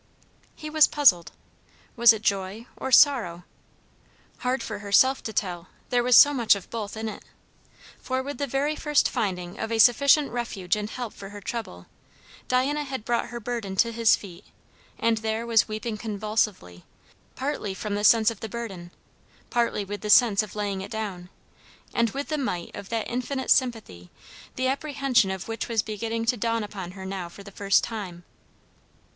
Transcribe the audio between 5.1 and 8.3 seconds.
to tell, there was so much of both in it. For,